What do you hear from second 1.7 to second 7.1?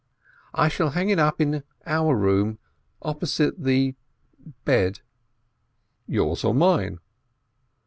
our room, opposite the bed." "Yours or mine